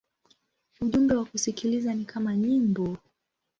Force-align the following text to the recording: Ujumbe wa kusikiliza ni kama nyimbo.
Ujumbe 0.81 1.15
wa 1.15 1.25
kusikiliza 1.25 1.93
ni 1.95 2.05
kama 2.05 2.35
nyimbo. 2.35 2.97